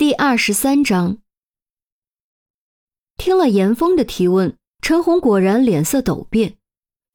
[0.00, 1.18] 第二十三章，
[3.18, 6.56] 听了严峰的提问，陈红果然脸色陡变，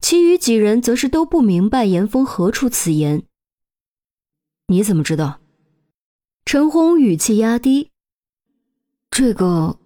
[0.00, 3.24] 其余几人则是都不明白严峰何出此言。
[4.68, 5.40] 你怎么知道？
[6.44, 7.90] 陈红语气压低。
[9.10, 9.80] 这个，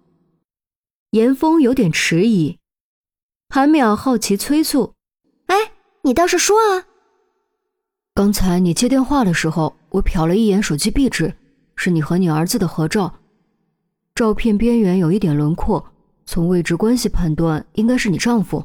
[1.09, 2.59] 严峰有点迟疑。
[3.49, 4.93] 韩淼好奇催促
[5.49, 5.55] ：“哎，
[6.03, 6.85] 你倒是说啊！
[8.13, 11.35] 刚才你接电话的时候，我瞟了一眼手机壁纸。”
[11.83, 13.11] 是你和你儿子的合照，
[14.13, 15.83] 照片边缘有一点轮廓，
[16.27, 18.63] 从位置关系判断应该是你丈夫。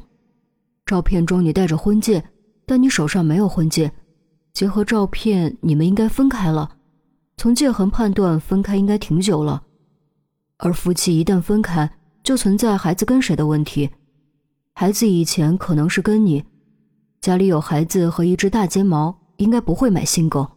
[0.85, 2.23] 照片中你戴着婚戒，
[2.67, 3.91] 但你手上没有婚戒。
[4.53, 6.77] 结合照片，你们应该分开了。
[7.37, 9.63] 从戒痕判断，分开应该挺久了。
[10.57, 11.91] 而夫妻一旦分开，
[12.21, 13.89] 就存在孩子跟谁的问题。
[14.75, 16.43] 孩子以前可能是跟你，
[17.19, 20.47] 家里有孩子和一只大金毛，应该不会买新狗。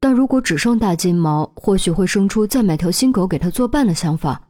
[0.00, 4.48] 但如果只剩大金毛，或许会生出再买条新狗给他作伴的想法，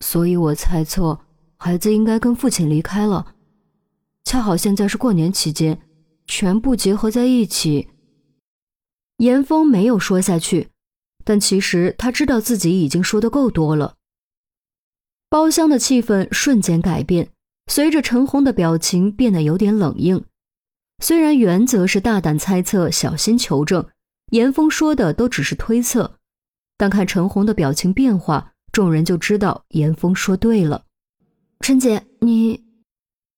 [0.00, 1.18] 所以我猜测
[1.56, 3.34] 孩子应该跟父亲离开了。
[4.24, 5.80] 恰好现在是过年期间，
[6.26, 7.88] 全部结合在一起。
[9.16, 10.68] 严峰没有说下去，
[11.24, 13.94] 但其实他知道自己已经说的够多了。
[15.30, 17.30] 包厢的气氛瞬间改变，
[17.66, 20.22] 随着陈红的表情变得有点冷硬。
[21.02, 23.86] 虽然原则是大胆猜测，小心求证。
[24.32, 26.18] 严峰说的都只是推测，
[26.78, 30.84] 但看陈红的表情变化，众人就知道严峰说对了。
[31.60, 32.64] 陈姐，你……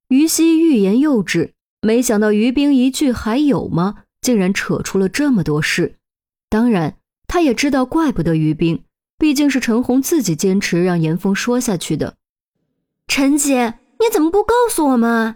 [0.06, 5.96] 于西欲言又止，没想到于冰一句“还有吗”，竟然扯出了这么多事。
[6.48, 8.84] 当然，他也知道，怪不得于冰，
[9.18, 12.14] 毕竟是陈红自己坚持让严峰说下去的。
[13.08, 15.34] 陈姐，你怎么不告诉我们？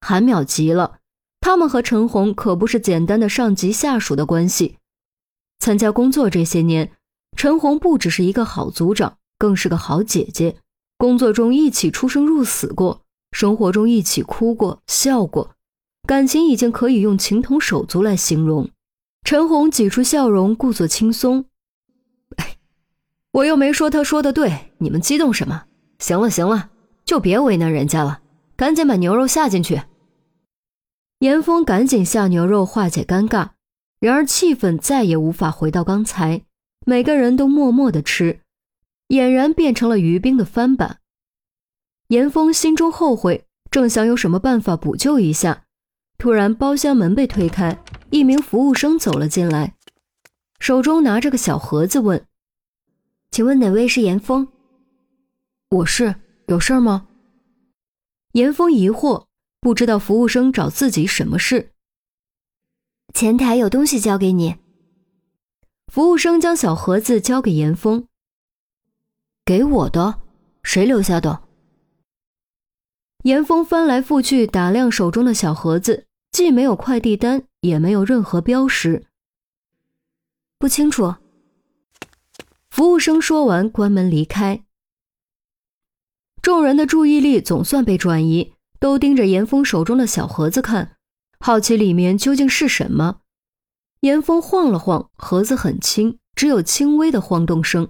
[0.00, 0.98] 韩淼急了。
[1.46, 4.78] 他们和陈红可不是简单的上级下属的关系。
[5.60, 6.90] 参加工作这些年，
[7.36, 10.56] 陈红不只是一个好组长，更是个好姐姐。
[10.98, 15.52] 工作中一起出生入死过，生活中一起哭过笑过，
[16.08, 18.68] 感情已经可以用情同手足来形容。
[19.22, 21.44] 陈红挤出笑容，故作轻松
[22.38, 22.56] ：“哎，
[23.30, 25.66] 我又没说他说的对，你们激动什么？
[26.00, 26.70] 行了行了，
[27.04, 28.22] 就别为难人家了，
[28.56, 29.82] 赶紧把牛肉下进去。”
[31.20, 33.50] 严峰赶紧下牛肉化解尴尬，
[34.00, 36.42] 然而气氛再也无法回到刚才，
[36.84, 38.40] 每个人都默默的吃，
[39.08, 40.98] 俨然变成了于冰的翻版。
[42.08, 45.64] 严峰心中后悔，正想有什么办法补救一下，
[46.18, 49.74] 突然包厢门被推开，一名服务生走了进来，
[50.58, 52.26] 手中拿着个小盒子，问
[53.32, 54.46] ：“请问哪位是严峰
[55.72, 56.14] ？”“我是，
[56.48, 57.08] 有事吗？”
[58.32, 59.25] 严峰疑惑。
[59.66, 61.72] 不知道服务生找自己什么事？
[63.12, 64.58] 前台有东西交给你。
[65.88, 68.06] 服务生将小盒子交给严峰。
[69.44, 70.20] 给我的？
[70.62, 71.42] 谁留下的？
[73.24, 79.08] 严峰翻来覆去打量手中的小盒子，既没有快递单，也没有任何标识。
[80.60, 81.16] 不清楚。
[82.70, 84.64] 服务生说完，关门离开。
[86.40, 88.52] 众人的注意力总算被转移。
[88.78, 90.96] 都盯着严峰手中的小盒子看，
[91.38, 93.18] 好奇里面究竟是什么。
[94.00, 97.88] 严峰晃了晃盒子，很轻，只有轻微的晃动声。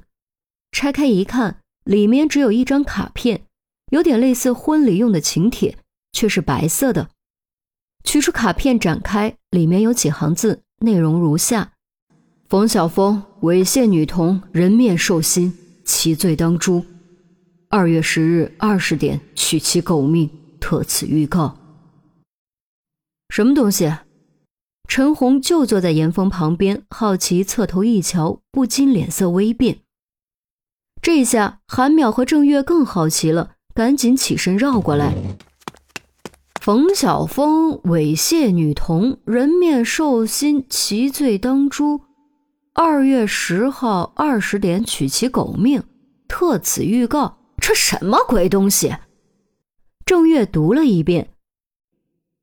[0.73, 3.43] 拆开一看，里面只有一张卡片，
[3.91, 5.77] 有点类似婚礼用的请帖，
[6.13, 7.09] 却是白色的。
[8.05, 11.73] 取出卡片，展开，里面有几行字，内容如下：
[12.49, 16.85] 冯小峰猥亵女童，人面兽心，其罪当诛。
[17.69, 20.31] 二月十日二十点，取其狗命。
[20.61, 21.57] 特此预告。
[23.29, 23.93] 什么东西？
[24.89, 29.79] 陈红就坐在严峰旁边，好奇侧头一瞧，不禁脸色微变。
[31.03, 35.15] 这下韩淼和郑月更好奇了，赶紧起身绕过来。
[36.61, 42.01] 冯晓峰猥亵女童，人面兽心，其罪当诛。
[42.75, 45.83] 二月十号二十点取其狗命，
[46.29, 47.39] 特此预告。
[47.59, 48.95] 这什么鬼东西？
[50.07, 51.35] 郑月读了一遍，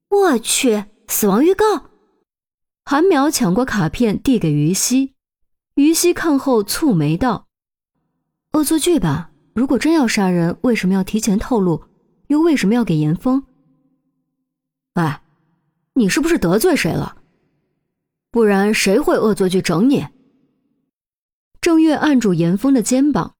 [0.09, 1.91] 我去，死亡预告。
[2.83, 5.13] 韩苗抢过卡片，递给于西。
[5.75, 7.47] 于西看后蹙眉道
[8.51, 9.31] ：“恶作剧吧？
[9.55, 11.85] 如果真要杀人，为什么要提前透露？
[12.27, 13.45] 又为什么要给严峰？
[14.95, 15.23] 哎，
[15.93, 17.15] 你是不是得罪谁了？
[18.29, 20.05] 不然谁会恶作剧整你？”
[21.61, 23.35] 郑月按住严峰的肩膀。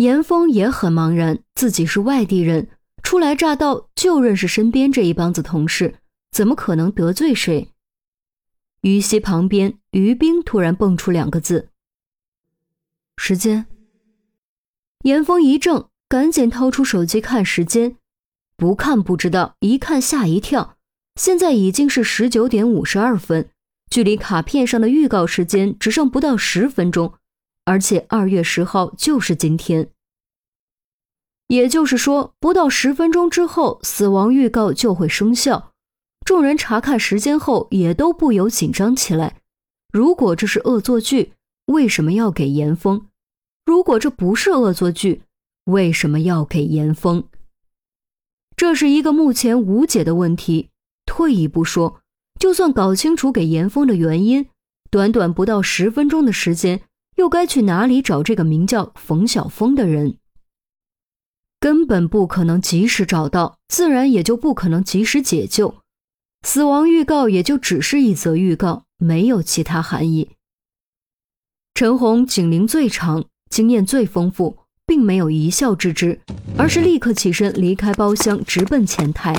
[0.00, 2.68] 严峰也很茫然，自己是外地人，
[3.02, 5.96] 初来乍到就认识身边这一帮子同事，
[6.32, 7.68] 怎么可能得罪谁？
[8.80, 11.68] 于西旁边，于冰突然蹦出两个字
[13.20, 13.66] ：“时间。
[15.02, 17.96] 严峰一怔，赶紧掏出手机看时间，
[18.56, 20.78] 不看不知道，一看吓一跳，
[21.16, 23.50] 现在已经是十九点五十二分，
[23.90, 27.12] 距离卡片上的预告时间只剩不到十分钟，
[27.70, 29.90] 而且二月十号就是今天。
[31.46, 35.70] 也就是说，不到十分钟之后，死亡预告就会生效。
[36.26, 39.36] 众人查看时间后，也都不由紧张起来。
[39.92, 41.34] 如果这是恶作剧，
[41.66, 43.06] 为什么要给严峰？
[43.64, 45.22] 如果这不是恶作剧，
[45.66, 47.22] 为什么要给严峰？
[48.56, 50.70] 这是一个目前无解的问题。
[51.06, 52.00] 退一步说，
[52.40, 54.48] 就算搞清楚给严峰的原因，
[54.90, 56.82] 短短不到十分钟的时间，
[57.20, 60.16] 又该去哪里找这个名叫冯晓峰的人？
[61.60, 65.74] 根本不可能及时找到，自然也就不可能及时解救。
[66.46, 70.30] 死亡预告也就只是一则预告，没有其他含义。
[71.74, 74.56] 陈红警龄最长，经验最丰富，
[74.86, 76.22] 并没有一笑置之，
[76.56, 79.38] 而是立刻起身离开包厢，直奔前台。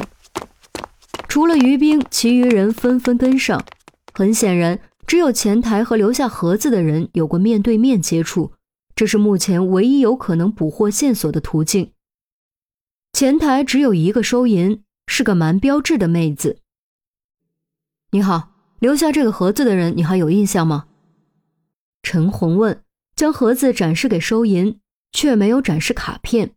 [1.27, 3.65] 除了于冰，其余人纷纷跟上。
[4.13, 4.79] 很显然，
[5.11, 8.53] 只有前台和留下盒子的人有过面对面接触，
[8.95, 11.91] 这是目前唯一有可能捕获线索的途径。
[13.11, 16.59] 前台只有一个收银，是个蛮标致的妹子。
[18.11, 20.85] 你好，留下这个盒子的人，你还有印象吗？
[22.01, 22.81] 陈红问，
[23.13, 24.79] 将盒子展示给收银，
[25.11, 26.53] 却没有展示卡片。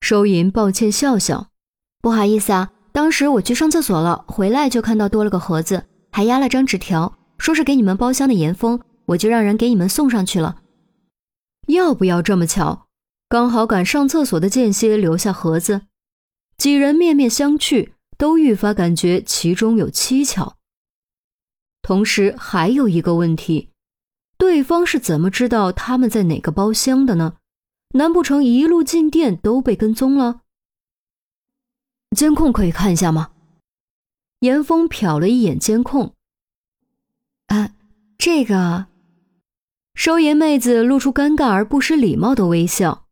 [0.00, 1.48] 收银抱歉笑笑，
[2.00, 10.62] 不好意思啊，当时我去上厕所了，回来就看到多了个盒子，还压了张纸条，说是给你们包厢的严峰，我就让人给你们送上去了。
[11.66, 12.86] 要不要这么巧？
[13.28, 15.82] 刚好赶上厕所的间歇留下盒子，
[16.56, 20.56] 几人面面相觑，都愈发感觉其中有蹊跷。
[21.82, 23.68] 同时还有一个问题，
[24.38, 27.36] 对方是怎么知道他们在哪个包厢的呢？
[27.90, 30.40] 难不成一路进店都被跟踪了？
[32.16, 33.32] 监控可以看一下吗？
[34.40, 36.13] 严峰瞟了一眼监控，
[38.24, 38.86] 这个。
[39.94, 43.06] 收银妹子露出尴尬而不失礼貌的微笑。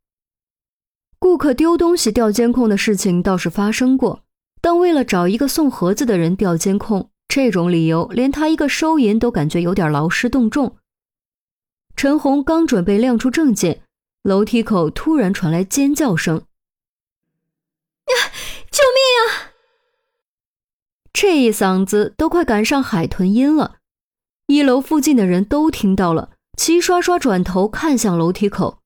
[1.19, 4.25] 顾客丢东西调监控的事情倒是发生过，
[4.62, 10.79] 但为了找一个送盒子的人调监控，这种理由连他一个收银都感觉有点劳师动众。
[11.94, 13.82] 陈红刚准备亮出证件，
[14.23, 16.47] 楼梯口突然传来尖叫声
[18.08, 18.32] ：“呀，
[18.70, 19.53] 救命啊！”
[21.12, 23.81] 这一嗓子都快赶上海豚音了，
[24.47, 28.79] 一楼附近的人都听到了，齐刷刷转头看向楼梯口。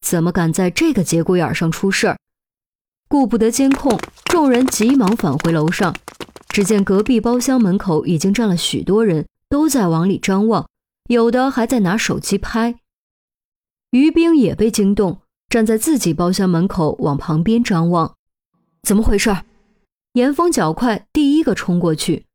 [0.00, 2.18] 怎么敢在这个节骨眼上出事儿？
[3.08, 5.94] 顾不得监控，众人急忙返回楼上。
[6.48, 10.68] 只见隔壁包厢门口已经站了许多人，都在往里张望，
[11.08, 12.80] 有的还在拿手机拍。
[13.90, 18.14] 于冰也被惊动，站在自己包厢门口往旁边张望。
[18.82, 19.36] 怎么回事？
[20.12, 22.25] 严峰脚快，第一个冲过去。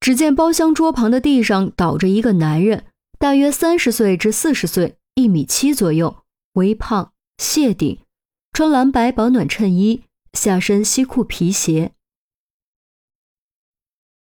[0.00, 2.84] 只见包厢桌旁的地上倒着一个男人，
[3.18, 6.18] 大约三十岁至四十岁，一米七左右。
[6.52, 7.98] 微胖，谢顶，
[8.52, 11.92] 穿蓝白保暖衬衣，下身西裤皮鞋。